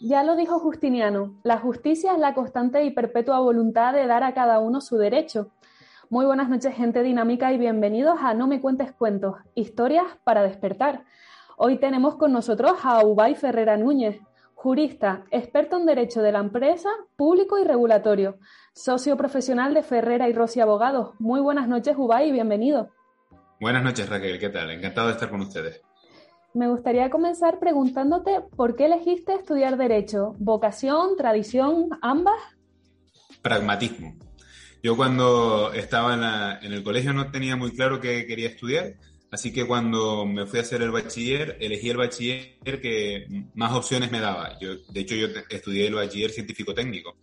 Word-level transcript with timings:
Ya 0.00 0.22
lo 0.22 0.36
dijo 0.36 0.58
Justiniano, 0.58 1.36
la 1.42 1.56
justicia 1.56 2.12
es 2.12 2.18
la 2.18 2.34
constante 2.34 2.84
y 2.84 2.90
perpetua 2.90 3.40
voluntad 3.40 3.94
de 3.94 4.06
dar 4.06 4.24
a 4.24 4.34
cada 4.34 4.58
uno 4.58 4.82
su 4.82 4.98
derecho. 4.98 5.52
Muy 6.10 6.26
buenas 6.26 6.50
noches, 6.50 6.74
gente 6.74 7.02
dinámica, 7.02 7.50
y 7.54 7.58
bienvenidos 7.58 8.18
a 8.20 8.34
No 8.34 8.46
me 8.46 8.60
cuentes 8.60 8.92
cuentos, 8.92 9.36
historias 9.54 10.04
para 10.22 10.42
despertar. 10.42 11.04
Hoy 11.56 11.78
tenemos 11.78 12.16
con 12.16 12.30
nosotros 12.30 12.72
a 12.82 13.06
Ubay 13.06 13.36
Ferrera 13.36 13.78
Núñez, 13.78 14.20
jurista, 14.54 15.24
experto 15.30 15.78
en 15.78 15.86
derecho 15.86 16.20
de 16.20 16.32
la 16.32 16.40
empresa, 16.40 16.90
público 17.16 17.58
y 17.58 17.64
regulatorio, 17.64 18.36
socio 18.74 19.16
profesional 19.16 19.72
de 19.72 19.82
Ferrera 19.82 20.28
y 20.28 20.34
Rossi 20.34 20.60
Abogados. 20.60 21.14
Muy 21.18 21.40
buenas 21.40 21.68
noches, 21.68 21.96
Ubay, 21.96 22.28
y 22.28 22.32
bienvenido. 22.32 22.90
Buenas 23.58 23.82
noches, 23.82 24.10
Raquel, 24.10 24.38
¿qué 24.38 24.50
tal? 24.50 24.70
Encantado 24.70 25.06
de 25.06 25.14
estar 25.14 25.30
con 25.30 25.40
ustedes 25.40 25.80
me 26.56 26.68
gustaría 26.68 27.10
comenzar 27.10 27.58
preguntándote 27.60 28.40
por 28.56 28.76
qué 28.76 28.86
elegiste 28.86 29.34
estudiar 29.34 29.76
Derecho. 29.76 30.34
¿Vocación, 30.38 31.16
tradición, 31.16 31.90
ambas? 32.00 32.40
Pragmatismo. 33.42 34.16
Yo 34.82 34.96
cuando 34.96 35.72
estaba 35.74 36.58
en, 36.62 36.72
el 36.72 36.82
colegio 36.82 37.12
no 37.12 37.30
tenía 37.30 37.56
muy 37.56 37.72
claro 37.72 38.00
qué 38.00 38.26
quería 38.26 38.48
estudiar, 38.48 38.94
así 39.30 39.52
que 39.52 39.66
cuando 39.66 40.24
me 40.24 40.46
fui 40.46 40.58
a 40.58 40.62
hacer 40.62 40.80
el 40.80 40.92
bachiller, 40.92 41.58
elegí 41.60 41.90
el 41.90 41.98
bachiller 41.98 42.80
que 42.80 43.26
más 43.54 43.72
opciones 43.72 44.10
me 44.10 44.20
daba. 44.20 44.58
Yo, 44.58 44.76
de 44.76 45.00
hecho, 45.00 45.14
yo 45.14 45.26
estudié 45.50 45.88
el 45.88 45.94
bachiller 45.94 46.30
científico 46.30 46.72
técnico. 46.72 47.16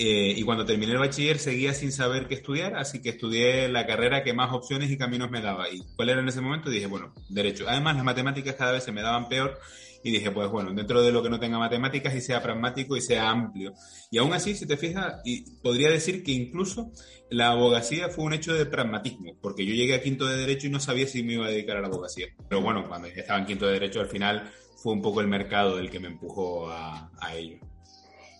Eh, 0.00 0.32
y 0.36 0.44
cuando 0.44 0.64
terminé 0.64 0.92
el 0.92 0.98
bachiller 0.98 1.40
seguía 1.40 1.74
sin 1.74 1.90
saber 1.90 2.28
qué 2.28 2.36
estudiar, 2.36 2.76
así 2.76 3.02
que 3.02 3.08
estudié 3.08 3.68
la 3.68 3.84
carrera 3.84 4.22
que 4.22 4.32
más 4.32 4.52
opciones 4.52 4.92
y 4.92 4.96
caminos 4.96 5.28
me 5.28 5.40
daba. 5.40 5.68
¿Y 5.68 5.82
cuál 5.96 6.10
era 6.10 6.20
en 6.20 6.28
ese 6.28 6.40
momento? 6.40 6.70
dije, 6.70 6.86
bueno, 6.86 7.12
derecho. 7.28 7.64
Además, 7.68 7.96
las 7.96 8.04
matemáticas 8.04 8.54
cada 8.54 8.70
vez 8.70 8.84
se 8.84 8.92
me 8.92 9.02
daban 9.02 9.28
peor 9.28 9.58
y 10.04 10.12
dije, 10.12 10.30
pues 10.30 10.48
bueno, 10.50 10.72
dentro 10.72 11.02
de 11.02 11.10
lo 11.10 11.20
que 11.20 11.30
no 11.30 11.40
tenga 11.40 11.58
matemáticas 11.58 12.14
y 12.14 12.20
sea 12.20 12.40
pragmático 12.40 12.96
y 12.96 13.00
sea 13.00 13.28
amplio. 13.28 13.74
Y 14.12 14.18
aún 14.18 14.32
así, 14.32 14.54
si 14.54 14.66
te 14.66 14.76
fijas, 14.76 15.20
y 15.24 15.50
podría 15.56 15.90
decir 15.90 16.22
que 16.22 16.30
incluso 16.30 16.92
la 17.28 17.50
abogacía 17.50 18.08
fue 18.08 18.24
un 18.24 18.34
hecho 18.34 18.54
de 18.54 18.66
pragmatismo, 18.66 19.36
porque 19.40 19.66
yo 19.66 19.74
llegué 19.74 19.96
a 19.96 20.02
quinto 20.02 20.26
de 20.26 20.36
derecho 20.36 20.68
y 20.68 20.70
no 20.70 20.78
sabía 20.78 21.08
si 21.08 21.24
me 21.24 21.32
iba 21.32 21.46
a 21.46 21.50
dedicar 21.50 21.76
a 21.76 21.80
la 21.80 21.88
abogacía. 21.88 22.28
Pero 22.48 22.62
bueno, 22.62 22.86
cuando 22.86 23.08
estaba 23.08 23.40
en 23.40 23.46
quinto 23.46 23.66
de 23.66 23.72
derecho, 23.72 24.00
al 24.00 24.08
final 24.08 24.48
fue 24.76 24.92
un 24.92 25.02
poco 25.02 25.20
el 25.20 25.26
mercado 25.26 25.80
el 25.80 25.90
que 25.90 25.98
me 25.98 26.06
empujó 26.06 26.70
a, 26.70 27.10
a 27.18 27.34
ello. 27.34 27.58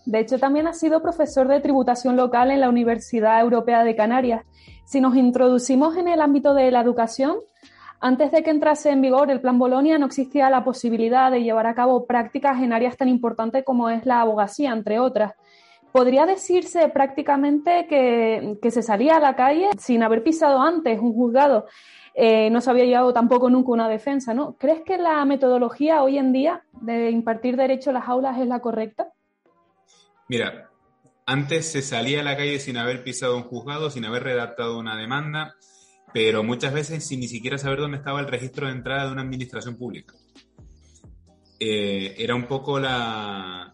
De 0.08 0.20
hecho, 0.20 0.38
también 0.38 0.66
ha 0.66 0.72
sido 0.72 1.02
profesor 1.02 1.48
de 1.48 1.60
tributación 1.60 2.16
local 2.16 2.50
en 2.50 2.62
la 2.62 2.70
Universidad 2.70 3.38
Europea 3.42 3.84
de 3.84 3.94
Canarias. 3.94 4.42
Si 4.86 5.02
nos 5.02 5.14
introducimos 5.14 5.98
en 5.98 6.08
el 6.08 6.22
ámbito 6.22 6.54
de 6.54 6.70
la 6.70 6.80
educación, 6.80 7.36
antes 8.00 8.32
de 8.32 8.42
que 8.42 8.48
entrase 8.48 8.88
en 8.88 9.02
vigor 9.02 9.30
el 9.30 9.42
Plan 9.42 9.58
Bolonia 9.58 9.98
no 9.98 10.06
existía 10.06 10.48
la 10.48 10.64
posibilidad 10.64 11.30
de 11.30 11.42
llevar 11.42 11.66
a 11.66 11.74
cabo 11.74 12.06
prácticas 12.06 12.62
en 12.62 12.72
áreas 12.72 12.96
tan 12.96 13.08
importantes 13.08 13.64
como 13.66 13.90
es 13.90 14.06
la 14.06 14.22
abogacía, 14.22 14.72
entre 14.72 14.98
otras. 14.98 15.34
Podría 15.92 16.24
decirse 16.24 16.88
prácticamente 16.88 17.86
que, 17.86 18.70
se 18.70 18.80
salía 18.80 19.16
a 19.16 19.20
la 19.20 19.36
calle 19.36 19.68
sin 19.76 20.02
haber 20.02 20.22
pisado 20.22 20.62
antes 20.62 20.98
un 21.00 21.12
juzgado. 21.12 21.66
Eh, 22.14 22.48
no 22.48 22.62
se 22.62 22.70
había 22.70 22.86
llevado 22.86 23.12
tampoco 23.12 23.50
nunca 23.50 23.72
una 23.72 23.90
defensa, 23.90 24.32
¿no? 24.32 24.54
¿Crees 24.56 24.80
que 24.80 24.96
la 24.96 25.22
metodología 25.26 26.02
hoy 26.02 26.16
en 26.16 26.32
día 26.32 26.62
de 26.80 27.10
impartir 27.10 27.58
derecho 27.58 27.90
a 27.90 27.92
las 27.92 28.08
aulas 28.08 28.38
es 28.38 28.46
la 28.46 28.60
correcta? 28.60 29.12
Mira, 30.28 30.70
antes 31.26 31.70
se 31.70 31.82
salía 31.82 32.20
a 32.20 32.24
la 32.24 32.36
calle 32.36 32.58
sin 32.58 32.76
haber 32.76 33.02
pisado 33.02 33.36
un 33.36 33.44
juzgado, 33.44 33.90
sin 33.90 34.04
haber 34.04 34.24
redactado 34.24 34.78
una 34.78 34.96
demanda, 34.96 35.54
pero 36.12 36.42
muchas 36.42 36.72
veces 36.72 37.06
sin 37.06 37.20
ni 37.20 37.28
siquiera 37.28 37.58
saber 37.58 37.80
dónde 37.80 37.98
estaba 37.98 38.20
el 38.20 38.28
registro 38.28 38.66
de 38.66 38.72
entrada 38.72 39.06
de 39.06 39.12
una 39.12 39.22
administración 39.22 39.76
pública. 39.76 40.14
Eh, 41.60 42.14
era 42.18 42.34
un 42.34 42.46
poco 42.46 42.78
la, 42.78 43.72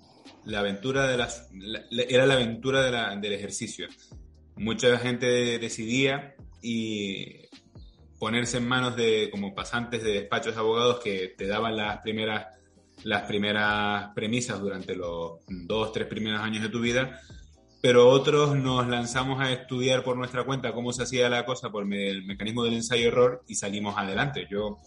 aventura 0.54 1.06
de 1.06 1.16
las, 1.16 1.48
era 1.90 2.26
la 2.26 2.34
aventura 2.34 3.14
del 3.16 3.32
ejercicio. 3.32 3.86
Mucha 4.56 4.96
gente 4.98 5.26
decidía 5.58 6.34
y 6.62 7.48
ponerse 8.18 8.56
en 8.56 8.66
manos 8.66 8.96
de 8.96 9.28
como 9.30 9.54
pasantes 9.54 10.02
de 10.02 10.12
despachos 10.12 10.54
de 10.54 10.60
abogados 10.60 11.00
que 11.02 11.34
te 11.36 11.46
daban 11.46 11.76
las 11.76 11.98
primeras 11.98 12.46
las 13.02 13.22
primeras 13.22 14.12
premisas 14.14 14.60
durante 14.60 14.94
los 14.94 15.40
dos, 15.48 15.92
tres 15.92 16.06
primeros 16.06 16.40
años 16.40 16.62
de 16.62 16.68
tu 16.68 16.80
vida, 16.80 17.20
pero 17.82 18.08
otros 18.08 18.56
nos 18.56 18.88
lanzamos 18.88 19.40
a 19.40 19.52
estudiar 19.52 20.04
por 20.04 20.16
nuestra 20.16 20.44
cuenta 20.44 20.72
cómo 20.72 20.92
se 20.92 21.02
hacía 21.02 21.28
la 21.28 21.44
cosa 21.44 21.70
por 21.70 21.92
el 21.92 22.24
mecanismo 22.24 22.64
del 22.64 22.74
ensayo-error 22.74 23.44
y 23.46 23.56
salimos 23.56 23.98
adelante. 23.98 24.46
Yo, 24.50 24.78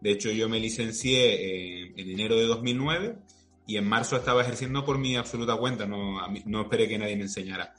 de 0.00 0.12
hecho, 0.12 0.30
yo 0.30 0.48
me 0.48 0.60
licencié 0.60 1.86
en 2.00 2.10
enero 2.10 2.36
de 2.36 2.46
2009 2.46 3.16
y 3.66 3.78
en 3.78 3.88
marzo 3.88 4.16
estaba 4.16 4.42
ejerciendo 4.42 4.84
por 4.84 4.98
mi 4.98 5.16
absoluta 5.16 5.56
cuenta, 5.56 5.86
no, 5.86 6.18
no 6.44 6.60
esperé 6.60 6.86
que 6.86 6.98
nadie 6.98 7.16
me 7.16 7.22
enseñara. 7.22 7.74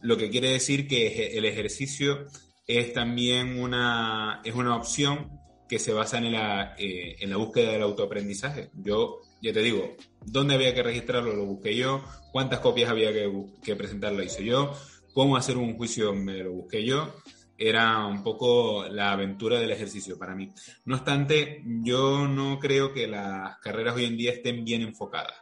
Lo 0.00 0.16
que 0.16 0.28
quiere 0.28 0.50
decir 0.50 0.88
que 0.88 1.38
el 1.38 1.44
ejercicio 1.44 2.26
es 2.66 2.92
también 2.92 3.60
una, 3.60 4.40
es 4.44 4.54
una 4.54 4.74
opción 4.74 5.30
que 5.68 5.78
se 5.78 5.92
basan 5.92 6.26
en 6.26 6.32
la, 6.32 6.74
eh, 6.78 7.16
en 7.20 7.30
la 7.30 7.36
búsqueda 7.36 7.72
del 7.72 7.82
autoaprendizaje. 7.82 8.70
Yo, 8.74 9.20
ya 9.40 9.52
te 9.52 9.60
digo, 9.60 9.96
¿dónde 10.24 10.54
había 10.54 10.74
que 10.74 10.82
registrarlo? 10.82 11.34
Lo 11.34 11.46
busqué 11.46 11.74
yo. 11.76 12.04
¿Cuántas 12.32 12.60
copias 12.60 12.90
había 12.90 13.12
que, 13.12 13.30
que 13.62 13.76
presentar? 13.76 14.12
Lo 14.12 14.22
hice 14.22 14.44
yo. 14.44 14.72
¿Cómo 15.12 15.36
hacer 15.36 15.56
un 15.56 15.76
juicio? 15.76 16.14
Me 16.14 16.38
lo 16.38 16.52
busqué 16.52 16.84
yo. 16.84 17.14
Era 17.56 18.04
un 18.06 18.22
poco 18.22 18.86
la 18.88 19.12
aventura 19.12 19.58
del 19.58 19.70
ejercicio 19.70 20.18
para 20.18 20.34
mí. 20.34 20.52
No 20.84 20.96
obstante, 20.96 21.62
yo 21.64 22.26
no 22.26 22.58
creo 22.58 22.92
que 22.92 23.06
las 23.06 23.58
carreras 23.58 23.94
hoy 23.94 24.06
en 24.06 24.16
día 24.16 24.32
estén 24.32 24.64
bien 24.64 24.82
enfocadas. 24.82 25.34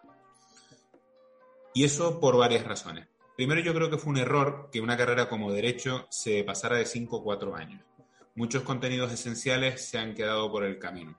Y 1.74 1.84
eso 1.84 2.20
por 2.20 2.36
varias 2.36 2.64
razones. 2.64 3.08
Primero, 3.34 3.62
yo 3.62 3.72
creo 3.72 3.88
que 3.88 3.96
fue 3.96 4.12
un 4.12 4.18
error 4.18 4.68
que 4.70 4.82
una 4.82 4.96
carrera 4.96 5.26
como 5.26 5.50
derecho 5.50 6.06
se 6.10 6.44
pasara 6.44 6.76
de 6.76 6.84
5 6.84 7.16
o 7.16 7.24
4 7.24 7.56
años 7.56 7.80
muchos 8.34 8.62
contenidos 8.62 9.12
esenciales 9.12 9.88
se 9.88 9.98
han 9.98 10.14
quedado 10.14 10.50
por 10.50 10.64
el 10.64 10.78
camino. 10.78 11.18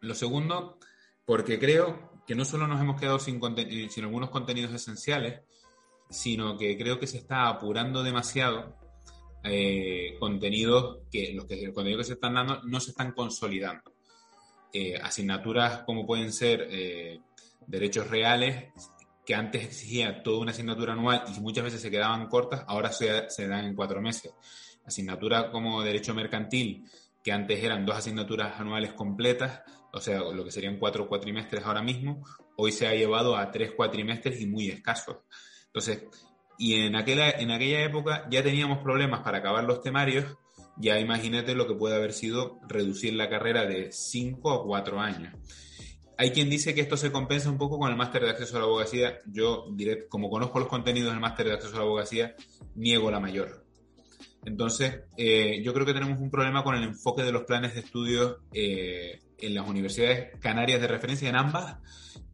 Lo 0.00 0.14
segundo, 0.14 0.78
porque 1.24 1.58
creo 1.58 2.22
que 2.26 2.34
no 2.34 2.44
solo 2.44 2.66
nos 2.66 2.80
hemos 2.80 3.00
quedado 3.00 3.18
sin, 3.18 3.40
eh, 3.56 3.88
algunos 3.98 4.30
contenidos 4.30 4.72
esenciales, 4.72 5.40
sino 6.08 6.56
que 6.56 6.76
creo 6.76 6.98
que 6.98 7.06
se 7.06 7.18
está 7.18 7.48
apurando 7.48 8.02
demasiado 8.02 8.76
eh, 9.42 10.16
contenidos 10.18 10.98
que 11.10 11.32
los 11.32 11.46
que 11.46 11.72
contenidos 11.72 12.06
que 12.06 12.08
se 12.08 12.14
están 12.14 12.34
dando 12.34 12.62
no 12.62 12.80
se 12.80 12.90
están 12.90 13.12
consolidando. 13.12 13.94
Eh, 14.72 14.96
asignaturas 15.02 15.82
como 15.84 16.06
pueden 16.06 16.32
ser 16.32 16.68
derechos 17.66 18.08
reales, 18.08 18.72
que 19.24 19.34
antes 19.34 19.64
exigía 19.64 20.22
toda 20.22 20.38
una 20.40 20.52
asignatura 20.52 20.92
anual 20.92 21.24
y 21.34 21.40
muchas 21.40 21.64
veces 21.64 21.80
se 21.80 21.90
quedaban 21.90 22.28
cortas, 22.28 22.64
ahora 22.66 22.90
se 22.92 23.48
dan 23.48 23.64
en 23.64 23.74
cuatro 23.74 24.00
meses 24.00 24.32
asignatura 24.90 25.50
como 25.50 25.82
derecho 25.82 26.14
mercantil, 26.14 26.84
que 27.24 27.32
antes 27.32 27.62
eran 27.62 27.84
dos 27.84 27.96
asignaturas 27.96 28.60
anuales 28.60 28.92
completas, 28.92 29.62
o 29.92 30.00
sea, 30.00 30.20
lo 30.20 30.44
que 30.44 30.50
serían 30.50 30.78
cuatro 30.78 31.08
cuatrimestres 31.08 31.64
ahora 31.64 31.82
mismo, 31.82 32.24
hoy 32.56 32.72
se 32.72 32.86
ha 32.86 32.94
llevado 32.94 33.36
a 33.36 33.50
tres 33.50 33.72
cuatrimestres 33.72 34.40
y 34.40 34.46
muy 34.46 34.68
escasos. 34.68 35.16
Entonces, 35.66 36.04
y 36.58 36.74
en 36.74 36.94
aquella, 36.94 37.30
en 37.30 37.50
aquella 37.50 37.82
época 37.82 38.26
ya 38.30 38.42
teníamos 38.42 38.78
problemas 38.78 39.20
para 39.20 39.38
acabar 39.38 39.64
los 39.64 39.82
temarios, 39.82 40.26
ya 40.76 40.98
imagínate 40.98 41.54
lo 41.54 41.66
que 41.66 41.74
puede 41.74 41.96
haber 41.96 42.12
sido 42.12 42.58
reducir 42.68 43.14
la 43.14 43.28
carrera 43.28 43.66
de 43.66 43.92
cinco 43.92 44.52
a 44.52 44.64
cuatro 44.64 45.00
años. 45.00 45.34
Hay 46.16 46.32
quien 46.32 46.50
dice 46.50 46.74
que 46.74 46.82
esto 46.82 46.98
se 46.98 47.10
compensa 47.10 47.48
un 47.48 47.56
poco 47.56 47.78
con 47.78 47.90
el 47.90 47.96
máster 47.96 48.22
de 48.22 48.30
acceso 48.30 48.56
a 48.56 48.60
la 48.60 48.66
abogacía. 48.66 49.18
Yo, 49.26 49.68
diré, 49.72 50.06
como 50.06 50.28
conozco 50.28 50.58
los 50.58 50.68
contenidos 50.68 51.12
del 51.12 51.20
máster 51.20 51.46
de 51.46 51.54
acceso 51.54 51.76
a 51.76 51.78
la 51.78 51.84
abogacía, 51.84 52.34
niego 52.74 53.10
la 53.10 53.20
mayor. 53.20 53.64
Entonces, 54.44 55.00
eh, 55.16 55.60
yo 55.62 55.74
creo 55.74 55.84
que 55.84 55.92
tenemos 55.92 56.18
un 56.18 56.30
problema 56.30 56.64
con 56.64 56.74
el 56.74 56.82
enfoque 56.82 57.22
de 57.22 57.32
los 57.32 57.44
planes 57.44 57.74
de 57.74 57.80
estudio 57.80 58.38
eh, 58.52 59.20
en 59.38 59.54
las 59.54 59.68
universidades 59.68 60.38
canarias 60.40 60.80
de 60.80 60.88
referencia, 60.88 61.28
en 61.28 61.36
ambas, 61.36 61.76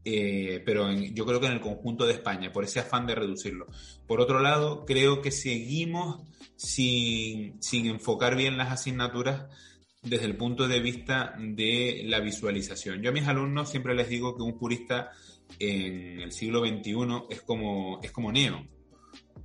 eh, 0.05 0.63
pero 0.65 0.93
yo 0.93 1.27
creo 1.27 1.41
que 1.41 1.47
en 1.47 1.53
el 1.53 1.61
conjunto 1.61 2.07
de 2.07 2.13
España, 2.13 2.53
por 2.53 2.65
ese 2.65 2.79
afán 2.79 3.07
de 3.07 3.17
reducirlo. 3.17 3.67
Por 4.07 4.21
otro 4.21 4.39
lado, 4.39 4.85
creo 4.87 5.21
que 5.21 5.33
seguimos 5.33 6.23
sin, 6.55 7.61
sin 7.61 7.87
enfocar 7.87 8.37
bien 8.37 8.57
las 8.57 8.71
asignaturas 8.71 9.47
desde 10.03 10.27
el 10.27 10.37
punto 10.37 10.69
de 10.69 10.79
vista 10.79 11.35
de 11.39 12.03
la 12.07 12.21
visualización. 12.21 13.03
Yo 13.03 13.11
a 13.11 13.13
mis 13.13 13.27
alumnos 13.27 13.69
siempre 13.69 13.97
les 13.97 14.09
digo 14.09 14.37
que 14.37 14.43
un 14.43 14.57
jurista 14.57 15.11
en 15.59 16.21
el 16.21 16.33
siglo 16.33 16.61
XXI 16.65 17.25
es 17.31 17.43
como, 17.43 18.01
es 18.03 18.13
como 18.13 18.31
Neo. 18.31 18.65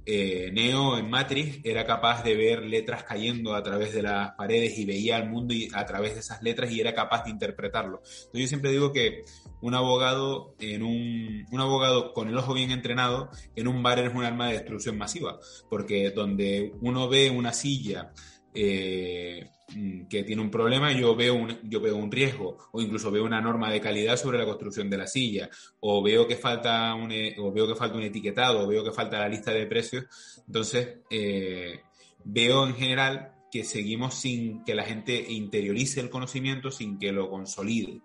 Eh, 0.06 0.50
Neo 0.52 0.98
en 0.98 1.10
Matrix 1.10 1.60
era 1.64 1.86
capaz 1.86 2.24
de 2.24 2.36
ver 2.36 2.64
letras 2.64 3.04
cayendo 3.04 3.54
a 3.54 3.62
través 3.62 3.94
de 3.94 4.02
las 4.02 4.32
paredes 4.32 4.78
y 4.80 4.86
veía 4.86 5.18
el 5.18 5.30
mundo 5.30 5.54
y 5.54 5.70
a 5.74 5.86
través 5.86 6.16
de 6.16 6.22
esas 6.22 6.42
letras 6.42 6.72
y 6.72 6.80
era 6.80 6.94
capaz 6.94 7.26
de 7.26 7.32
interpretarlo. 7.32 7.98
Entonces 7.98 8.42
yo 8.42 8.48
siempre 8.48 8.72
digo 8.72 8.92
que 8.92 9.24
un 9.62 9.76
abogado 9.76 10.56
un 10.60 11.60
abogado 11.60 12.14
con 12.14 12.30
el 12.30 12.38
ojo 12.38 12.54
bien 12.54 12.72
entrenado 12.72 13.30
en 13.56 13.68
un 13.68 13.84
bar 13.84 14.00
es 14.00 14.14
un 14.14 14.24
arma 14.24 14.48
de 14.48 14.54
destrucción 14.54 14.98
masiva, 14.98 15.40
porque 15.70 16.10
donde 16.12 16.74
uno 16.82 17.08
ve 17.08 17.30
una 17.30 17.54
silla 17.54 18.12
eh, 18.54 19.50
Mm, 19.76 20.08
que 20.08 20.24
tiene 20.24 20.42
un 20.42 20.52
problema, 20.52 20.92
yo 20.92 21.16
veo 21.16 21.36
un, 21.36 21.58
yo 21.64 21.80
veo 21.80 21.96
un 21.96 22.12
riesgo 22.12 22.58
o 22.72 22.82
incluso 22.82 23.10
veo 23.10 23.24
una 23.24 23.40
norma 23.40 23.72
de 23.72 23.80
calidad 23.80 24.18
sobre 24.18 24.38
la 24.38 24.46
construcción 24.46 24.90
de 24.90 24.98
la 24.98 25.08
silla 25.08 25.50
o 25.80 26.04
veo 26.04 26.28
que 26.28 26.36
falta 26.36 26.94
un, 26.94 27.12
e, 27.12 27.36
o 27.40 27.52
veo 27.52 27.68
que 27.68 27.76
falta 27.76 27.96
un 27.96 28.04
etiquetado 28.04 28.64
o 28.64 28.68
veo 28.68 28.84
que 28.84 28.92
falta 28.92 29.20
la 29.20 29.30
lista 29.30 29.52
de 29.52 29.66
precios. 29.68 30.06
Entonces, 30.46 30.98
eh, 31.10 31.82
veo 32.26 32.68
en 32.68 32.76
general 32.76 33.34
que 33.52 33.64
seguimos 33.64 34.16
sin 34.16 34.64
que 34.66 34.76
la 34.76 34.84
gente 34.84 35.26
interiorice 35.30 36.02
el 36.02 36.10
conocimiento, 36.10 36.72
sin 36.72 36.98
que 37.00 37.12
lo 37.12 37.30
consolide. 37.30 38.02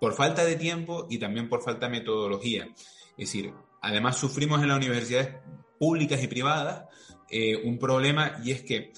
Por 0.00 0.14
falta 0.14 0.44
de 0.44 0.56
tiempo 0.56 1.06
y 1.08 1.18
también 1.18 1.48
por 1.48 1.62
falta 1.62 1.86
de 1.86 1.98
metodología. 1.98 2.68
Es 3.16 3.28
decir, 3.28 3.52
además 3.80 4.18
sufrimos 4.18 4.60
en 4.60 4.68
las 4.68 4.78
universidades 4.78 5.36
públicas 5.78 6.22
y 6.22 6.26
privadas 6.26 6.84
eh, 7.30 7.56
un 7.56 7.78
problema 7.78 8.40
y 8.44 8.50
es 8.50 8.62
que 8.62 8.92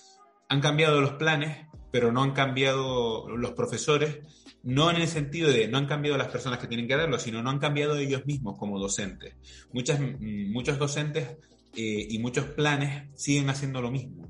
han 0.49 0.61
cambiado 0.61 1.01
los 1.01 1.13
planes, 1.13 1.67
pero 1.91 2.13
no 2.13 2.23
han 2.23 2.33
cambiado 2.33 3.29
los 3.29 3.53
profesores, 3.53 4.21
no 4.63 4.91
en 4.91 4.97
el 4.97 5.09
sentido 5.09 5.51
de 5.51 5.69
no 5.69 5.79
han 5.79 5.87
cambiado 5.87 6.19
las 6.19 6.29
personas 6.29 6.59
que 6.59 6.67
tienen 6.67 6.89
que 6.89 6.97
darlo, 6.97 7.19
sino 7.19 7.43
no 7.43 7.51
han 7.51 7.59
cambiado 7.59 7.97
ellos 7.97 8.27
mismos 8.27 8.59
como 8.59 8.79
docentes. 8.79 9.35
Muchas, 9.73 10.01
muchos 10.21 10.79
docentes 10.79 11.37
eh, 11.77 12.07
y 12.11 12.19
muchos 12.19 12.47
planes 12.47 13.09
siguen 13.15 13.49
haciendo 13.51 13.81
lo 13.81 13.91
mismo, 13.91 14.29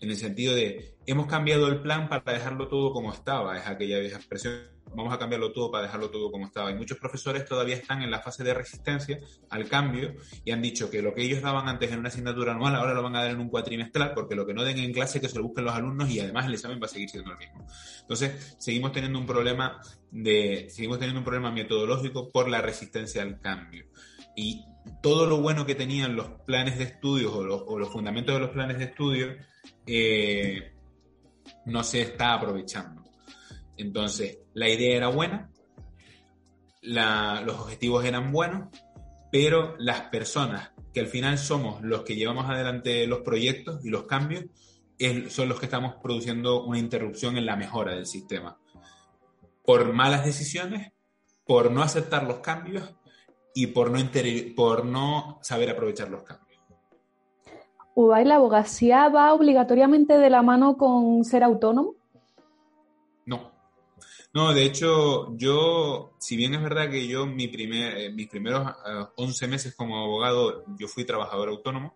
en 0.00 0.10
el 0.10 0.16
sentido 0.16 0.54
de 0.54 0.96
hemos 1.06 1.26
cambiado 1.26 1.68
el 1.68 1.80
plan 1.80 2.08
para 2.08 2.32
dejarlo 2.32 2.68
todo 2.68 2.92
como 2.92 3.12
estaba, 3.12 3.58
es 3.58 3.66
aquella 3.66 3.98
vieja 3.98 4.16
expresión 4.16 4.74
vamos 4.94 5.12
a 5.12 5.18
cambiarlo 5.18 5.52
todo 5.52 5.70
para 5.70 5.84
dejarlo 5.84 6.10
todo 6.10 6.30
como 6.30 6.46
estaba. 6.46 6.70
Y 6.70 6.74
muchos 6.74 6.98
profesores 6.98 7.44
todavía 7.44 7.76
están 7.76 8.02
en 8.02 8.10
la 8.10 8.20
fase 8.20 8.44
de 8.44 8.54
resistencia 8.54 9.20
al 9.50 9.68
cambio 9.68 10.14
y 10.44 10.50
han 10.52 10.62
dicho 10.62 10.90
que 10.90 11.02
lo 11.02 11.14
que 11.14 11.22
ellos 11.22 11.42
daban 11.42 11.68
antes 11.68 11.92
en 11.92 11.98
una 11.98 12.08
asignatura 12.08 12.52
anual 12.52 12.74
ahora 12.74 12.94
lo 12.94 13.02
van 13.02 13.16
a 13.16 13.22
dar 13.22 13.30
en 13.30 13.40
un 13.40 13.48
cuatrimestral 13.48 14.12
porque 14.14 14.34
lo 14.34 14.46
que 14.46 14.54
no 14.54 14.64
den 14.64 14.78
en 14.78 14.92
clase 14.92 15.20
que 15.20 15.28
se 15.28 15.36
lo 15.36 15.44
busquen 15.44 15.64
los 15.64 15.74
alumnos 15.74 16.10
y 16.10 16.20
además 16.20 16.46
el 16.46 16.54
examen 16.54 16.80
va 16.80 16.86
a 16.86 16.88
seguir 16.88 17.10
siendo 17.10 17.32
el 17.32 17.38
mismo. 17.38 17.66
Entonces, 18.00 18.56
seguimos 18.58 18.92
teniendo 18.92 19.18
un 19.18 19.26
problema 19.26 19.80
de 20.10 20.68
seguimos 20.70 20.98
teniendo 20.98 21.20
un 21.20 21.24
problema 21.24 21.50
metodológico 21.50 22.30
por 22.30 22.48
la 22.48 22.60
resistencia 22.60 23.22
al 23.22 23.40
cambio. 23.40 23.86
Y 24.36 24.64
todo 25.02 25.26
lo 25.26 25.40
bueno 25.40 25.66
que 25.66 25.74
tenían 25.74 26.16
los 26.16 26.28
planes 26.46 26.78
de 26.78 26.84
estudios 26.84 27.32
o 27.34 27.42
los, 27.78 27.88
fundamentos 27.88 28.34
de 28.34 28.40
los 28.40 28.50
planes 28.50 28.78
de 28.78 28.84
estudio 28.84 29.34
eh, 29.86 30.74
no 31.66 31.82
se 31.84 32.02
está 32.02 32.34
aprovechando. 32.34 33.02
Entonces, 33.76 34.38
la 34.52 34.68
idea 34.68 34.96
era 34.96 35.08
buena, 35.08 35.50
los 36.82 37.58
objetivos 37.58 38.04
eran 38.04 38.30
buenos, 38.30 38.68
pero 39.32 39.74
las 39.78 40.02
personas 40.02 40.70
que 40.92 41.00
al 41.00 41.08
final 41.08 41.38
somos 41.38 41.82
los 41.82 42.02
que 42.02 42.14
llevamos 42.14 42.48
adelante 42.48 43.06
los 43.06 43.20
proyectos 43.20 43.84
y 43.84 43.90
los 43.90 44.04
cambios, 44.04 44.44
son 45.28 45.48
los 45.48 45.58
que 45.58 45.66
estamos 45.66 45.96
produciendo 46.00 46.62
una 46.62 46.78
interrupción 46.78 47.36
en 47.36 47.46
la 47.46 47.56
mejora 47.56 47.94
del 47.94 48.06
sistema. 48.06 48.58
Por 49.64 49.92
malas 49.92 50.24
decisiones, 50.24 50.92
por 51.44 51.70
no 51.72 51.82
aceptar 51.82 52.24
los 52.24 52.38
cambios 52.38 52.94
y 53.54 53.68
por 53.68 53.90
no, 53.90 53.98
por 54.56 54.84
no 54.84 55.38
saber 55.42 55.70
aprovechar 55.70 56.10
los 56.10 56.22
cambios. 56.22 56.44
¿Ubay, 57.94 58.24
la 58.24 58.36
abogacía 58.36 59.08
va 59.08 59.32
obligatoriamente 59.32 60.18
de 60.18 60.28
la 60.28 60.42
mano 60.42 60.76
con 60.76 61.24
ser 61.24 61.44
autónomo? 61.44 61.94
No. 63.24 63.52
No, 64.32 64.52
de 64.52 64.64
hecho, 64.64 65.36
yo, 65.36 66.16
si 66.18 66.36
bien 66.36 66.54
es 66.54 66.62
verdad 66.62 66.90
que 66.90 67.06
yo 67.06 67.24
mi 67.24 67.46
primer, 67.46 67.96
eh, 67.96 68.10
mis 68.10 68.28
primeros 68.28 68.68
11 69.14 69.44
eh, 69.44 69.48
meses 69.48 69.74
como 69.76 69.96
abogado, 69.96 70.64
yo 70.76 70.88
fui 70.88 71.04
trabajador 71.04 71.50
autónomo, 71.50 71.94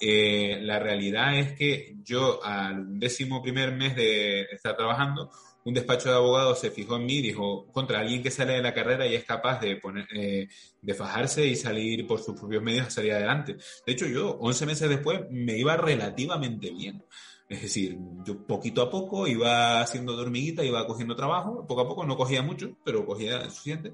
eh, 0.00 0.58
la 0.62 0.78
realidad 0.78 1.38
es 1.38 1.52
que 1.52 1.96
yo 2.02 2.42
al 2.42 2.98
décimo 2.98 3.42
primer 3.42 3.76
mes 3.76 3.94
de 3.94 4.44
estar 4.44 4.74
trabajando, 4.74 5.30
un 5.64 5.74
despacho 5.74 6.08
de 6.08 6.16
abogados 6.16 6.60
se 6.60 6.70
fijó 6.70 6.96
en 6.96 7.06
mí 7.06 7.16
y 7.16 7.22
dijo, 7.22 7.66
contra 7.72 8.00
alguien 8.00 8.22
que 8.22 8.30
sale 8.30 8.54
de 8.54 8.62
la 8.62 8.74
carrera 8.74 9.06
y 9.06 9.14
es 9.14 9.24
capaz 9.24 9.60
de, 9.60 9.76
poner, 9.76 10.06
de 10.08 10.94
fajarse 10.94 11.46
y 11.46 11.56
salir 11.56 12.06
por 12.06 12.20
sus 12.20 12.38
propios 12.38 12.62
medios 12.62 12.86
a 12.86 12.90
salir 12.90 13.12
adelante. 13.12 13.56
De 13.86 13.92
hecho, 13.92 14.06
yo 14.06 14.38
11 14.40 14.66
meses 14.66 14.88
después 14.88 15.20
me 15.30 15.58
iba 15.58 15.76
relativamente 15.76 16.70
bien. 16.70 17.04
Es 17.50 17.62
decir, 17.62 17.98
yo 18.24 18.46
poquito 18.46 18.80
a 18.80 18.88
poco 18.88 19.26
iba 19.26 19.80
haciendo 19.80 20.14
de 20.14 20.22
hormiguita, 20.22 20.64
iba 20.64 20.86
cogiendo 20.86 21.16
trabajo, 21.16 21.66
poco 21.66 21.80
a 21.80 21.88
poco 21.88 22.06
no 22.06 22.16
cogía 22.16 22.42
mucho, 22.42 22.76
pero 22.84 23.04
cogía 23.04 23.42
suficiente. 23.50 23.92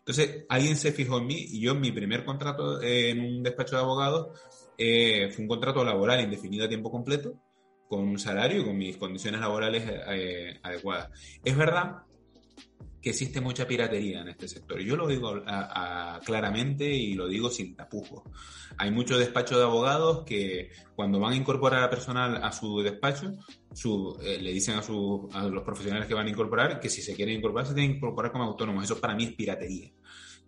Entonces, 0.00 0.44
alguien 0.50 0.76
se 0.76 0.92
fijó 0.92 1.16
en 1.16 1.26
mí 1.26 1.36
y 1.38 1.60
yo, 1.60 1.74
mi 1.74 1.90
primer 1.90 2.26
contrato 2.26 2.82
en 2.82 3.20
un 3.20 3.42
despacho 3.42 3.76
de 3.76 3.82
abogados 3.82 4.38
eh, 4.76 5.30
fue 5.30 5.42
un 5.42 5.48
contrato 5.48 5.82
laboral 5.82 6.20
indefinido 6.20 6.66
a 6.66 6.68
tiempo 6.68 6.90
completo, 6.90 7.32
con 7.88 8.00
un 8.00 8.18
salario 8.18 8.60
y 8.60 8.64
con 8.64 8.76
mis 8.76 8.96
condiciones 8.96 9.40
laborales 9.40 9.84
eh, 9.86 10.58
adecuadas. 10.62 11.10
Es 11.42 11.56
verdad 11.56 12.02
que 13.00 13.10
existe 13.10 13.40
mucha 13.40 13.66
piratería 13.66 14.20
en 14.20 14.28
este 14.28 14.48
sector. 14.48 14.80
Yo 14.80 14.96
lo 14.96 15.06
digo 15.06 15.42
claramente 16.24 16.84
y 16.84 17.14
lo 17.14 17.28
digo 17.28 17.48
sin 17.48 17.76
tapujos. 17.76 18.24
Hay 18.76 18.90
muchos 18.90 19.18
despachos 19.18 19.58
de 19.58 19.64
abogados 19.64 20.24
que 20.24 20.70
cuando 20.94 21.20
van 21.20 21.32
a 21.32 21.36
incorporar 21.36 21.82
a 21.82 21.90
personal 21.90 22.42
a 22.42 22.52
su 22.52 22.82
despacho, 22.82 23.32
eh, 24.22 24.38
le 24.40 24.52
dicen 24.52 24.74
a, 24.74 25.38
a 25.38 25.48
los 25.48 25.62
profesionales 25.62 26.08
que 26.08 26.14
van 26.14 26.26
a 26.26 26.30
incorporar 26.30 26.80
que 26.80 26.90
si 26.90 27.00
se 27.00 27.14
quieren 27.14 27.36
incorporar, 27.36 27.66
se 27.66 27.74
tienen 27.74 27.92
que 27.92 27.98
incorporar 27.98 28.32
como 28.32 28.44
autónomos. 28.44 28.84
Eso 28.84 29.00
para 29.00 29.14
mí 29.14 29.24
es 29.24 29.32
piratería 29.32 29.92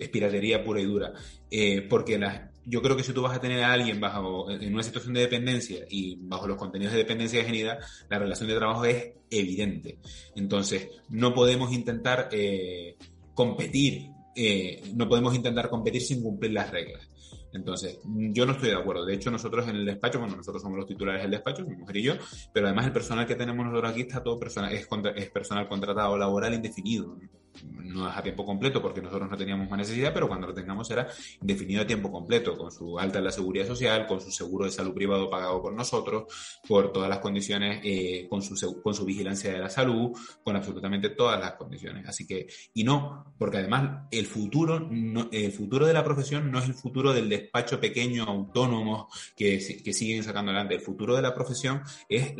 es 0.00 0.08
piratería 0.08 0.64
pura 0.64 0.80
y 0.80 0.84
dura. 0.84 1.12
Eh, 1.50 1.82
porque 1.82 2.18
yo 2.64 2.82
creo 2.82 2.96
que 2.96 3.02
si 3.02 3.12
tú 3.12 3.22
vas 3.22 3.36
a 3.36 3.40
tener 3.40 3.62
a 3.62 3.72
alguien 3.72 4.00
bajo, 4.00 4.50
en 4.50 4.72
una 4.72 4.82
situación 4.82 5.14
de 5.14 5.20
dependencia 5.20 5.84
y 5.88 6.16
bajo 6.20 6.46
los 6.46 6.56
contenidos 6.56 6.92
de 6.92 6.98
dependencia 6.98 7.38
de 7.38 7.44
definida, 7.44 7.78
la 8.08 8.18
relación 8.18 8.48
de 8.48 8.56
trabajo 8.56 8.84
es 8.84 9.12
evidente. 9.30 9.98
Entonces, 10.36 10.88
no 11.08 11.34
podemos 11.34 11.72
intentar 11.72 12.28
eh, 12.32 12.96
competir, 13.34 14.10
eh, 14.36 14.82
no 14.94 15.08
podemos 15.08 15.34
intentar 15.34 15.68
competir 15.68 16.02
sin 16.02 16.22
cumplir 16.22 16.52
las 16.52 16.70
reglas. 16.70 17.08
Entonces, 17.52 17.98
yo 18.04 18.46
no 18.46 18.52
estoy 18.52 18.70
de 18.70 18.76
acuerdo. 18.76 19.04
De 19.04 19.14
hecho, 19.14 19.30
nosotros 19.30 19.68
en 19.68 19.76
el 19.76 19.84
despacho, 19.84 20.20
bueno, 20.20 20.36
nosotros 20.36 20.62
somos 20.62 20.78
los 20.78 20.86
titulares 20.86 21.22
del 21.22 21.30
despacho, 21.32 21.64
mi 21.64 21.76
mujer 21.76 21.96
y 21.96 22.02
yo, 22.02 22.14
pero 22.52 22.66
además 22.66 22.86
el 22.86 22.92
personal 22.92 23.26
que 23.26 23.34
tenemos 23.34 23.64
nosotros 23.66 23.92
aquí 23.92 24.02
está 24.02 24.22
todo 24.22 24.38
personal, 24.38 24.72
es, 24.72 24.88
es 25.16 25.30
personal 25.30 25.68
contratado 25.68 26.16
laboral 26.16 26.54
indefinido 26.54 27.16
no 27.64 28.08
es 28.08 28.16
a 28.16 28.22
tiempo 28.22 28.44
completo 28.44 28.80
porque 28.80 29.02
nosotros 29.02 29.28
no 29.28 29.36
teníamos 29.36 29.68
más 29.68 29.78
necesidad, 29.78 30.12
pero 30.14 30.28
cuando 30.28 30.46
lo 30.46 30.54
tengamos 30.54 30.90
era 30.90 31.08
indefinido 31.40 31.82
a 31.82 31.86
tiempo 31.86 32.10
completo, 32.10 32.56
con 32.56 32.70
su 32.70 32.98
alta 32.98 33.18
en 33.18 33.24
la 33.24 33.32
seguridad 33.32 33.66
social, 33.66 34.06
con 34.06 34.20
su 34.20 34.30
seguro 34.30 34.64
de 34.64 34.70
salud 34.70 34.94
privado 34.94 35.28
pagado 35.28 35.60
por 35.60 35.72
nosotros, 35.72 36.60
por 36.66 36.92
todas 36.92 37.08
las 37.08 37.18
condiciones, 37.18 37.80
eh, 37.84 38.26
con, 38.28 38.42
su, 38.42 38.80
con 38.82 38.94
su 38.94 39.04
vigilancia 39.04 39.52
de 39.52 39.58
la 39.58 39.68
salud, 39.68 40.16
con 40.42 40.56
absolutamente 40.56 41.10
todas 41.10 41.40
las 41.40 41.54
condiciones. 41.54 42.06
Así 42.08 42.26
que, 42.26 42.46
y 42.74 42.84
no, 42.84 43.34
porque 43.38 43.58
además 43.58 44.06
el 44.10 44.26
futuro, 44.26 44.88
el 45.32 45.52
futuro 45.52 45.86
de 45.86 45.92
la 45.92 46.04
profesión 46.04 46.50
no 46.50 46.58
es 46.58 46.66
el 46.66 46.74
futuro 46.74 47.12
del 47.12 47.28
despacho 47.28 47.39
pequeño, 47.80 48.24
autónomo, 48.24 49.08
que, 49.36 49.60
siguen 49.60 50.22
sacando 50.22 50.50
adelante. 50.50 50.74
El 50.74 50.80
futuro 50.80 51.16
de 51.16 51.22
la 51.22 51.34
profesión 51.34 51.82
es 52.08 52.34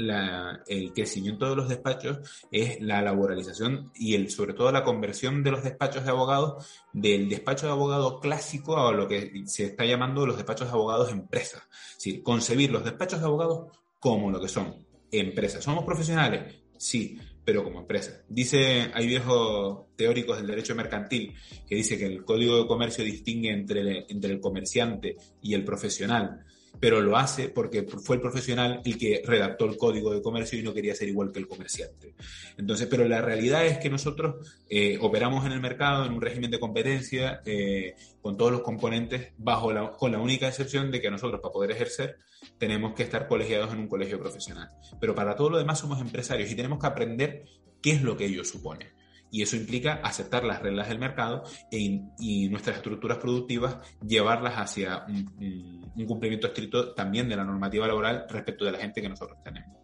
el 0.66 0.92
crecimiento 0.92 1.49
de 1.49 1.57
los 1.57 1.69
despachos, 1.69 2.47
es 2.50 2.80
la 2.80 3.02
laboralización 3.02 3.90
y 3.95 4.14
el, 4.14 4.30
sobre 4.30 4.54
todo 4.54 4.73
la 4.73 4.85
conversión 4.85 5.42
de 5.42 5.50
los 5.50 5.64
despachos 5.64 6.04
de 6.04 6.11
abogados 6.11 6.66
del 6.92 7.28
despacho 7.28 7.66
de 7.66 7.73
abogado 7.73 8.21
clásico 8.21 8.76
a 8.76 8.92
lo 8.92 9.07
que 9.07 9.42
se 9.47 9.66
está 9.66 9.85
llamando 9.85 10.26
los 10.26 10.37
despachos 10.37 10.69
de 10.69 10.75
abogados 10.75 11.11
empresas. 11.11 11.62
Es 11.90 11.97
decir, 11.97 12.23
concebir 12.23 12.71
los 12.71 12.85
despachos 12.85 13.21
de 13.21 13.26
abogados 13.26 13.78
como 13.99 14.30
lo 14.30 14.40
que 14.40 14.49
son 14.49 14.87
empresas. 15.12 15.62
¿Somos 15.62 15.85
profesionales? 15.85 16.54
Sí, 16.78 17.19
pero 17.50 17.64
como 17.64 17.80
empresas. 17.80 18.23
Dice, 18.28 18.92
hay 18.95 19.09
viejos 19.09 19.87
teóricos 19.97 20.37
del 20.37 20.47
derecho 20.47 20.76
mercantil 20.76 21.35
que 21.66 21.75
dice 21.75 21.99
que 21.99 22.07
el 22.07 22.25
código 22.25 22.57
de 22.57 22.69
comercio 22.69 23.02
distingue 23.02 23.50
entre 23.50 24.07
entre 24.09 24.30
el 24.30 24.38
comerciante 24.38 25.16
y 25.42 25.54
el 25.54 25.64
profesional 25.64 26.45
pero 26.79 27.00
lo 27.00 27.17
hace 27.17 27.49
porque 27.49 27.83
fue 27.83 28.17
el 28.17 28.23
profesional 28.23 28.81
el 28.85 28.97
que 28.97 29.23
redactó 29.25 29.67
el 29.67 29.77
código 29.77 30.12
de 30.12 30.23
comercio 30.23 30.59
y 30.59 30.62
no 30.62 30.73
quería 30.73 30.95
ser 30.95 31.09
igual 31.09 31.33
que 31.33 31.39
el 31.39 31.49
comerciante. 31.49 32.15
Entonces, 32.57 32.87
pero 32.89 33.07
la 33.07 33.21
realidad 33.21 33.67
es 33.67 33.79
que 33.79 33.91
nosotros 33.91 34.47
eh, 34.69 34.99
operamos 35.00 35.45
en 35.45 35.53
el 35.53 35.61
mercado 35.61 36.07
en 36.07 36.12
un 36.12 36.21
régimen 36.21 36.50
de 36.50 36.61
competencia 36.61 37.43
eh, 37.45 37.95
con 38.23 38.37
todos 38.37 38.53
los 38.53 38.62
componentes, 38.62 39.33
bajo 39.37 39.73
la, 39.73 39.93
con 39.93 40.12
la 40.12 40.19
única 40.19 40.49
excepción 40.49 40.91
de 40.91 41.00
que 41.00 41.11
nosotros 41.11 41.41
para 41.41 41.53
poder 41.53 41.73
ejercer 41.73 42.17
tenemos 42.59 42.95
que 42.95 43.03
estar 43.03 43.27
colegiados 43.27 43.73
en 43.73 43.81
un 43.81 43.89
colegio 43.89 44.19
profesional. 44.19 44.69
Pero 45.00 45.15
para 45.15 45.37
todo 45.37 45.50
lo 45.50 45.59
demás 45.59 45.79
somos 45.79 46.00
empresarios 46.00 46.50
y 46.50 46.55
tenemos 46.55 46.79
que 46.79 46.87
aprender 46.87 47.45
qué 47.83 47.93
es 47.93 48.03
lo 48.03 48.17
que 48.17 48.27
ello 48.27 48.45
supone. 48.45 49.00
Y 49.30 49.42
eso 49.42 49.56
implica 49.56 50.00
aceptar 50.02 50.44
las 50.44 50.60
reglas 50.60 50.88
del 50.88 50.99
mercado 50.99 51.44
e 51.70 52.02
y 52.18 52.49
nuestras 52.49 52.76
estructuras 52.76 53.18
productivas 53.18 53.78
llevarlas 54.04 54.54
hacia 54.54 55.04
un, 55.06 55.92
un 55.94 56.06
cumplimiento 56.06 56.49
estricto 56.49 56.92
también 56.94 57.28
de 57.28 57.37
la 57.37 57.44
normativa 57.44 57.87
laboral 57.87 58.26
respecto 58.28 58.64
de 58.64 58.72
la 58.72 58.78
gente 58.78 59.00
que 59.00 59.08
nosotros 59.08 59.38
tenemos. 59.42 59.80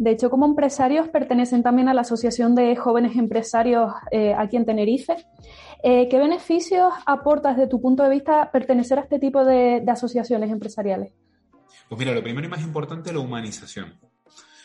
De 0.00 0.12
hecho, 0.12 0.30
como 0.30 0.46
empresarios 0.46 1.08
pertenecen 1.08 1.62
también 1.62 1.90
a 1.90 1.92
la 1.92 2.00
Asociación 2.00 2.54
de 2.54 2.74
Jóvenes 2.74 3.16
Empresarios 3.16 3.92
eh, 4.10 4.32
aquí 4.34 4.56
en 4.56 4.64
Tenerife. 4.64 5.14
Eh, 5.82 6.08
¿Qué 6.08 6.18
beneficios 6.18 6.90
aporta 7.04 7.50
desde 7.50 7.68
tu 7.68 7.82
punto 7.82 8.02
de 8.02 8.08
vista 8.08 8.50
pertenecer 8.50 8.98
a 8.98 9.02
este 9.02 9.18
tipo 9.18 9.44
de, 9.44 9.84
asociaciones 9.86 10.50
empresariales? 10.50 11.12
Pues 11.86 11.98
mira, 11.98 12.14
lo 12.14 12.22
primero 12.22 12.46
y 12.46 12.50
más 12.50 12.62
importante 12.62 13.10
es 13.10 13.14
la 13.14 13.20
humanización. 13.20 13.98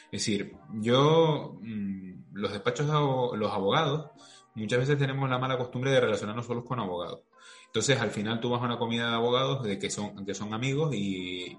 Es 0.10 0.22
decir, 0.22 0.56
yo, 0.76 1.60
mm, 1.62 2.25
los 2.36 2.52
despachos 2.52 2.86
de 2.86 3.38
los 3.38 3.52
abogados, 3.52 4.12
muchas 4.56 4.80
veces 4.80 4.98
tenemos 4.98 5.30
la 5.30 5.40
mala 5.40 5.58
costumbre 5.58 5.92
de 5.92 6.02
relacionarnos 6.02 6.46
solos 6.46 6.66
con 6.66 6.80
abogados. 6.80 7.22
Entonces, 7.68 8.00
al 8.00 8.12
final 8.12 8.40
tú 8.40 8.50
vas 8.50 8.62
a 8.62 8.66
una 8.66 8.78
comida 8.78 9.10
de 9.10 9.16
abogados 9.16 9.64
de 9.64 9.80
que 9.80 9.90
son, 9.90 10.26
que 10.26 10.34
son 10.34 10.54
amigos 10.54 10.94
y 10.94 11.58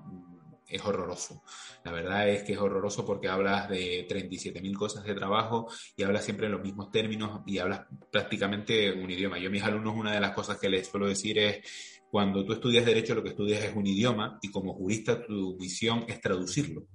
es 0.68 0.84
horroroso. 0.84 1.42
La 1.84 1.92
verdad 1.92 2.28
es 2.28 2.42
que 2.42 2.54
es 2.54 2.58
horroroso 2.58 3.04
porque 3.04 3.28
hablas 3.28 3.68
de 3.68 4.06
37.000 4.08 4.76
cosas 4.76 5.04
de 5.04 5.14
trabajo 5.14 5.68
y 5.96 6.02
hablas 6.02 6.24
siempre 6.24 6.46
en 6.46 6.52
los 6.52 6.62
mismos 6.62 6.90
términos 6.90 7.40
y 7.46 7.58
hablas 7.58 7.82
prácticamente 8.10 8.92
un 8.92 9.10
idioma. 9.10 9.38
Yo 9.38 9.48
a 9.48 9.52
mis 9.52 9.62
alumnos 9.62 9.94
una 9.96 10.12
de 10.12 10.20
las 10.20 10.32
cosas 10.32 10.58
que 10.58 10.68
les 10.68 10.88
suelo 10.88 11.06
decir 11.06 11.38
es 11.38 12.02
cuando 12.10 12.44
tú 12.44 12.52
estudias 12.52 12.86
derecho 12.86 13.14
lo 13.14 13.22
que 13.22 13.30
estudias 13.30 13.62
es 13.64 13.74
un 13.74 13.86
idioma 13.86 14.38
y 14.40 14.50
como 14.50 14.74
jurista 14.74 15.24
tu 15.26 15.56
misión 15.58 16.04
es 16.08 16.20
traducirlo 16.20 16.86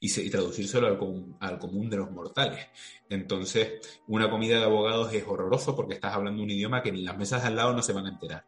y, 0.00 0.30
traducírselo 0.30 0.86
al, 0.86 0.98
al, 1.40 1.58
común 1.58 1.90
de 1.90 1.98
los 1.98 2.10
mortales. 2.10 2.66
Entonces, 3.08 4.00
una 4.06 4.30
comida 4.30 4.58
de 4.58 4.64
abogados 4.64 5.12
es 5.12 5.24
horroroso 5.26 5.76
porque 5.76 5.94
estás 5.94 6.14
hablando 6.14 6.42
un 6.42 6.50
idioma 6.50 6.82
que 6.82 6.92
ni 6.92 7.02
las 7.02 7.18
mesas 7.18 7.44
al 7.44 7.56
lado 7.56 7.74
no 7.74 7.82
se 7.82 7.92
van 7.92 8.06
a 8.06 8.10
enterar. 8.10 8.46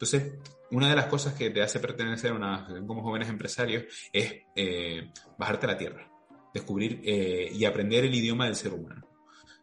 Entonces, 0.00 0.32
una 0.70 0.88
de 0.88 0.96
las 0.96 1.06
cosas 1.06 1.34
que 1.34 1.50
te 1.50 1.60
hace 1.60 1.78
pertenecer 1.78 2.30
a 2.30 2.34
una 2.34 2.54
asociación 2.54 2.86
como 2.86 3.02
jóvenes 3.02 3.28
empresarios 3.28 3.84
es 4.10 4.34
eh, 4.56 5.10
bajarte 5.38 5.66
a 5.66 5.72
la 5.72 5.76
tierra, 5.76 6.10
descubrir 6.54 7.02
eh, 7.04 7.50
y 7.52 7.66
aprender 7.66 8.06
el 8.06 8.14
idioma 8.14 8.46
del 8.46 8.56
ser 8.56 8.72
humano. 8.72 9.06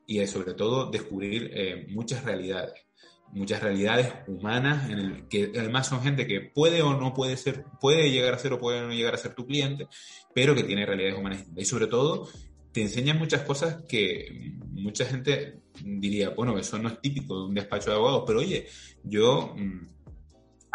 Y 0.05 0.25
sobre 0.27 0.53
todo 0.53 0.91
descubrir 0.91 1.49
eh, 1.51 1.87
muchas 1.89 2.23
realidades, 2.23 2.85
muchas 3.31 3.63
realidades 3.63 4.13
humanas, 4.27 4.87
en 4.91 4.99
el 4.99 5.27
que 5.27 5.51
además 5.57 5.87
son 5.87 6.03
gente 6.03 6.27
que 6.27 6.39
puede 6.41 6.83
o 6.83 6.93
no 6.93 7.15
puede 7.15 7.35
ser, 7.35 7.65
puede 7.81 8.11
llegar 8.11 8.35
a 8.35 8.39
ser 8.39 8.53
o 8.53 8.59
puede 8.59 8.81
no 8.81 8.93
llegar 8.93 9.15
a 9.15 9.17
ser 9.17 9.33
tu 9.33 9.47
cliente, 9.47 9.87
pero 10.35 10.53
que 10.53 10.63
tiene 10.63 10.85
realidades 10.85 11.17
humanas. 11.17 11.45
Y 11.55 11.65
sobre 11.65 11.87
todo 11.87 12.29
te 12.71 12.83
enseñan 12.83 13.17
muchas 13.17 13.41
cosas 13.41 13.83
que 13.89 14.53
mucha 14.69 15.03
gente 15.05 15.61
diría, 15.83 16.29
bueno, 16.29 16.59
eso 16.59 16.77
no 16.77 16.89
es 16.89 17.01
típico 17.01 17.39
de 17.39 17.45
un 17.47 17.55
despacho 17.55 17.89
de 17.89 17.95
abogados, 17.95 18.23
pero 18.27 18.39
oye, 18.39 18.67
yo 19.03 19.55
mm, 19.57 19.96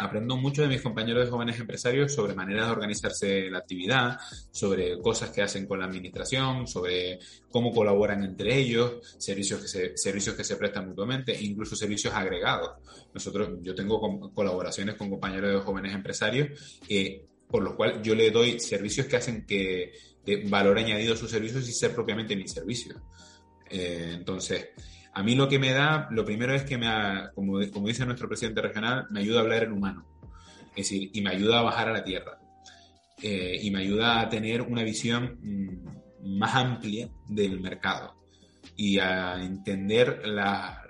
aprendo 0.03 0.37
mucho 0.37 0.63
de 0.63 0.69
mis 0.69 0.83
compañeros 0.83 1.25
de 1.25 1.31
jóvenes 1.31 1.59
empresarios 1.59 2.13
sobre 2.13 2.35
maneras 2.35 2.67
de 2.67 2.73
organizarse 2.73 3.51
la 3.51 3.59
actividad, 3.59 4.19
sobre 4.51 4.99
cosas 5.01 5.31
que 5.31 5.43
hacen 5.43 5.67
con 5.67 5.79
la 5.79 5.87
administración, 5.87 6.67
sobre 6.67 7.19
cómo 7.51 7.73
colaboran 7.73 8.23
entre 8.25 8.57
ellos, 8.59 9.17
servicios 9.19 9.61
que 9.61 9.69
se, 9.69 9.97
servicios 9.97 10.37
que 10.37 10.45
se 10.45 10.57
prestan 10.57 10.89
mutuamente, 10.89 11.33
e 11.33 11.45
incluso 11.45 11.77
servicios 11.77 12.13
agregados. 12.15 12.73
Nosotros, 13.15 13.59
yo 13.63 13.75
tengo 13.75 14.33
colaboraciones 14.35 14.97
con 14.97 15.11
compañeros 15.11 15.53
de 15.53 15.61
jóvenes 15.61 15.95
empresarios, 15.95 16.81
eh, 16.89 17.25
por 17.49 17.63
los 17.63 17.75
cuales 17.75 17.99
yo 18.03 18.15
le 18.15 18.31
doy 18.31 18.59
servicios 18.59 19.07
que 19.07 19.17
hacen 19.17 19.47
que 19.47 19.93
valor 20.47 20.79
añadido 20.79 21.15
a 21.15 21.17
sus 21.17 21.31
servicios 21.31 21.69
y 21.69 21.73
ser 21.73 21.95
propiamente 21.95 22.37
mi 22.37 22.49
servicio. 22.49 23.03
Eh, 23.69 24.13
entonces, 24.15 24.69
a 25.13 25.23
mí 25.23 25.35
lo 25.35 25.49
que 25.49 25.59
me 25.59 25.73
da, 25.73 26.09
lo 26.11 26.25
primero 26.25 26.55
es 26.55 26.63
que 26.63 26.79
me, 26.79 26.89
como, 27.35 27.59
como 27.71 27.89
dice 27.89 28.07
nuestro 28.07 28.29
presidente 28.29 28.63
regional, 28.63 29.07
me 29.11 29.21
ayuda 29.21 29.41
a 29.41 29.43
hablar 29.43 29.65
en 29.65 29.73
humano. 29.73 30.07
Es 30.71 30.89
decir, 30.89 31.11
y 31.13 31.21
me 31.21 31.31
ayuda 31.31 31.59
a 31.59 31.63
bajar 31.63 31.89
a 31.89 31.93
la 31.93 32.05
tierra. 32.05 32.39
Eh, 33.23 33.61
y 33.63 33.71
me 33.71 33.81
ayuda 33.81 34.21
a 34.21 34.29
tener 34.29 34.63
una 34.63 34.83
visión 34.83 35.39
mm, 35.43 36.39
más 36.39 36.55
amplia 36.55 37.09
del 37.29 37.61
mercado 37.61 38.22
y 38.77 38.99
a 38.99 39.43
entender 39.43 40.27
la, 40.27 40.85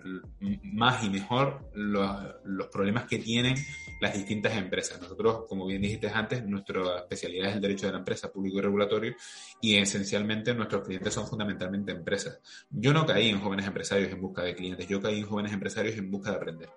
más 0.63 1.05
y 1.05 1.11
mejor 1.11 1.71
los, 1.75 2.69
problemas 2.71 3.05
que 3.05 3.19
tienen 3.19 3.55
las 4.01 4.15
distintas 4.15 4.57
empresas. 4.57 5.01
Nosotros, 5.01 5.45
como 5.49 5.67
bien 5.67 5.83
dijiste 5.83 6.09
antes, 6.09 6.45
nuestra 6.45 6.99
especialidad 6.99 7.51
es 7.51 7.57
el 7.57 7.61
derecho 7.61 7.87
de 7.87 7.93
la 7.93 7.99
empresa 7.99 8.33
público 8.33 8.59
y 8.59 8.63
regulatorio 8.63 9.15
y 9.61 9.77
esencialmente 9.77 10.55
nuestros 10.55 10.87
clientes 10.87 11.13
son 11.13 11.27
fundamentalmente 11.27 11.93
empresas. 11.93 12.41
Yo 12.71 12.93
no 12.93 13.07
caí 13.07 13.31
en 13.31 13.41
jóvenes 13.41 13.67
empresarios 13.67 14.11
en 14.11 14.21
busca 14.21 14.43
de 14.43 14.55
clientes, 14.55 14.87
yo 14.89 15.01
caí 15.01 15.21
en 15.21 15.27
jóvenes 15.27 15.53
empresarios 15.53 15.97
en 15.97 16.11
busca 16.11 16.31
de 16.31 16.37
aprender. 16.37 16.71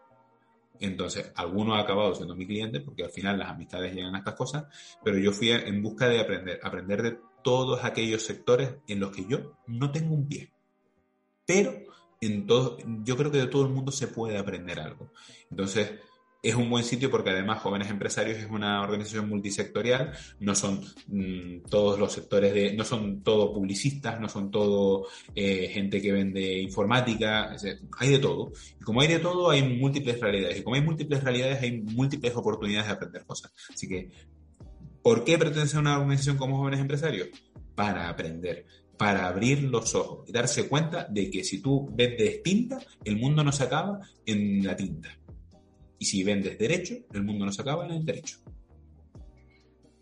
Entonces, 0.79 1.31
alguno 1.35 1.75
ha 1.75 1.79
acabado 1.79 2.13
siendo 2.15 2.35
mi 2.35 2.45
cliente 2.45 2.81
porque 2.81 3.03
al 3.03 3.09
final 3.09 3.39
las 3.39 3.49
amistades 3.49 3.93
llegan 3.95 4.15
a 4.15 4.19
estas 4.19 4.35
cosas, 4.35 4.65
pero 5.03 5.17
yo 5.17 5.31
fui 5.31 5.51
en 5.51 5.81
busca 5.81 6.09
de 6.09 6.19
aprender, 6.19 6.59
aprender 6.61 7.01
de 7.01 7.17
todos 7.43 7.83
aquellos 7.83 8.23
sectores 8.23 8.75
en 8.87 8.99
los 8.99 9.11
que 9.11 9.25
yo 9.25 9.57
no 9.67 9.91
tengo 9.91 10.13
un 10.13 10.27
pie. 10.27 10.54
Pero 11.45 11.73
en 12.21 12.47
todo, 12.47 12.77
yo 13.03 13.17
creo 13.17 13.31
que 13.31 13.37
de 13.39 13.47
todo 13.47 13.65
el 13.65 13.73
mundo 13.73 13.91
se 13.91 14.07
puede 14.07 14.37
aprender 14.37 14.79
algo. 14.79 15.11
Entonces, 15.49 15.91
es 16.45 16.53
un 16.53 16.69
buen 16.69 16.83
sitio 16.83 17.09
porque 17.09 17.31
además 17.31 17.59
Jóvenes 17.61 17.89
Empresarios 17.89 18.37
es 18.37 18.49
una 18.49 18.83
organización 18.83 19.27
multisectorial, 19.27 20.11
no 20.39 20.53
son 20.53 20.79
mm, 21.07 21.67
todos 21.69 21.97
los 21.99 22.13
sectores 22.13 22.53
de, 22.53 22.73
no 22.73 22.83
son 22.83 23.23
todo 23.23 23.51
publicistas, 23.51 24.19
no 24.19 24.29
son 24.29 24.51
todo 24.51 25.07
eh, 25.33 25.69
gente 25.69 25.99
que 25.99 26.11
vende 26.11 26.59
informática, 26.59 27.55
hay 27.97 28.09
de 28.09 28.19
todo. 28.19 28.51
Y 28.79 28.83
como 28.83 29.01
hay 29.01 29.07
de 29.07 29.19
todo, 29.19 29.49
hay 29.49 29.63
múltiples 29.63 30.19
realidades. 30.19 30.59
Y 30.59 30.63
como 30.63 30.75
hay 30.75 30.83
múltiples 30.83 31.23
realidades, 31.23 31.63
hay 31.63 31.81
múltiples 31.81 32.35
oportunidades 32.35 32.87
de 32.87 32.93
aprender 32.93 33.25
cosas. 33.25 33.51
Así 33.73 33.87
que, 33.87 34.11
¿por 35.01 35.23
qué 35.23 35.39
pertenece 35.39 35.77
a 35.77 35.79
una 35.79 35.99
organización 35.99 36.37
como 36.37 36.57
Jóvenes 36.57 36.79
Empresarios? 36.79 37.29
Para 37.73 38.07
aprender 38.07 38.67
para 38.97 39.27
abrir 39.27 39.63
los 39.63 39.93
ojos 39.95 40.27
y 40.27 40.31
darse 40.31 40.67
cuenta 40.67 41.05
de 41.09 41.29
que 41.29 41.43
si 41.43 41.61
tú 41.61 41.89
vendes 41.91 42.41
tinta, 42.43 42.79
el 43.03 43.17
mundo 43.17 43.43
no 43.43 43.51
se 43.51 43.63
acaba 43.63 43.99
en 44.25 44.65
la 44.65 44.75
tinta. 44.75 45.09
Y 45.97 46.05
si 46.05 46.23
vendes 46.23 46.57
derecho, 46.57 46.95
el 47.13 47.23
mundo 47.23 47.45
no 47.45 47.51
se 47.51 47.61
acaba 47.61 47.85
en 47.85 47.91
el 47.91 48.05
derecho. 48.05 48.39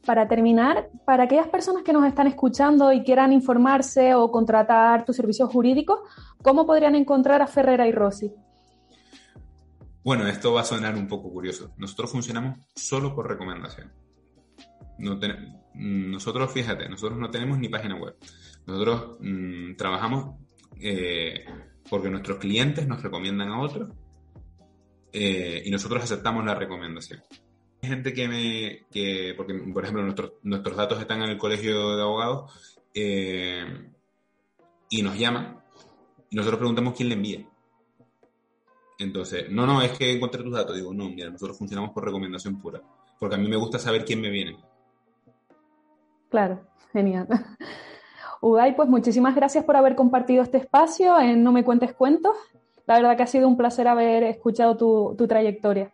Para 0.06 0.28
terminar, 0.28 0.90
para 1.06 1.24
aquellas 1.24 1.48
personas 1.48 1.84
que 1.84 1.94
nos 1.94 2.06
están 2.06 2.28
escuchando 2.28 2.92
y 2.92 3.04
quieran 3.04 3.32
informarse 3.32 4.14
o 4.16 4.30
contratar 4.32 5.06
tus 5.06 5.16
servicios 5.16 5.50
jurídicos, 5.50 6.00
¿cómo 6.42 6.66
podrían 6.66 6.96
encontrar 6.96 7.42
a 7.42 7.48
Ferrera 7.48 7.88
y 7.88 7.92
Rossi? 7.94 8.34
Bueno, 10.04 10.28
esto 10.28 10.52
va 10.52 10.62
a 10.62 10.66
sonar 10.66 10.96
un 10.96 11.08
poco 11.08 11.32
curioso. 11.32 11.72
Nosotros 11.78 12.12
funcionamos 12.12 12.60
solo 12.76 13.16
por 13.16 13.30
recomendación. 13.30 13.94
nosotros, 15.74 16.52
fíjate, 16.52 16.90
nosotros 16.90 17.18
no 17.18 17.30
tenemos 17.30 17.58
ni 17.58 17.70
página 17.70 17.96
web. 17.96 18.18
Nosotros 18.66 19.18
mm, 19.20 19.76
trabajamos 19.76 20.36
eh, 20.80 21.46
porque 21.90 22.10
nuestros 22.10 22.38
clientes 22.38 22.88
nos 22.88 23.02
recomiendan 23.02 23.50
a 23.50 23.62
otros 23.62 23.90
eh, 25.12 25.62
y 25.66 25.72
nosotros 25.72 26.04
aceptamos 26.04 26.46
la 26.46 26.56
recomendación. 26.56 27.22
Hay 27.82 27.90
gente 27.90 28.14
que 28.14 28.28
me, 28.28 28.86
que, 28.90 29.34
porque 29.36 29.54
por 29.54 29.84
ejemplo 29.84 30.04
nuestros, 30.04 30.34
nuestros 30.44 30.78
datos 30.78 31.00
están 31.00 31.22
en 31.22 31.32
el 31.32 31.38
colegio 31.38 31.96
de 31.96 32.02
abogados 32.02 32.80
eh, 32.94 33.92
y 34.90 35.02
nos 35.02 35.18
llaman 35.18 35.60
y 36.30 36.36
nosotros 36.36 36.60
preguntamos 36.60 36.96
quién 36.96 37.10
le 37.10 37.16
envía. 37.16 37.48
Entonces, 39.00 39.50
no, 39.50 39.68
no, 39.68 39.82
es 39.82 39.92
que 39.98 40.12
encontré 40.12 40.42
tus 40.44 40.54
datos. 40.54 40.76
Digo, 40.76 40.94
no, 40.94 41.10
mira, 41.10 41.30
nosotros 41.30 41.58
funcionamos 41.58 41.92
por 41.92 42.06
recomendación 42.06 42.60
pura, 42.60 42.82
porque 43.20 43.36
a 43.36 43.38
mí 43.38 43.48
me 43.48 43.58
gusta 43.58 43.78
saber 43.78 44.06
quién 44.06 44.22
me 44.22 44.30
viene. 44.30 44.58
Claro, 46.30 46.66
genial. 46.92 47.28
Uday, 48.44 48.76
pues 48.76 48.90
muchísimas 48.90 49.36
gracias 49.36 49.64
por 49.64 49.78
haber 49.78 49.96
compartido 49.96 50.44
este 50.44 50.58
espacio 50.58 51.18
en 51.18 51.44
No 51.44 51.54
me 51.54 51.64
cuentes 51.64 51.94
cuentos. 51.94 52.36
La 52.86 52.96
verdad 52.96 53.16
que 53.16 53.24
ha 53.24 53.28
sido 53.28 53.48
un 53.48 53.56
placer 53.56 53.88
haber 53.88 54.24
escuchado 54.24 54.76
tu, 54.76 55.16
tu 55.18 55.28
trayectoria. 55.28 55.94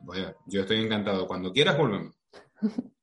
Bueno, 0.00 0.34
yo 0.46 0.60
estoy 0.60 0.84
encantado. 0.84 1.26
Cuando 1.26 1.50
quieras, 1.50 1.78
volvemos. 1.78 2.14